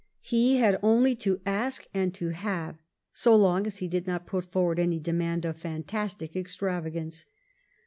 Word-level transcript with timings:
He 0.23 0.57
had 0.57 0.79
only 0.81 1.15
to 1.17 1.41
ask 1.45 1.85
and 1.93 2.11
to 2.15 2.29
have, 2.29 2.79
so 3.13 3.35
long 3.35 3.67
as 3.67 3.77
he 3.77 3.87
did 3.87 4.07
not 4.07 4.25
put 4.25 4.45
forward 4.51 4.79
any 4.79 4.99
demand 4.99 5.45
of 5.45 5.57
fantastic 5.57 6.35
extravagance. 6.35 7.27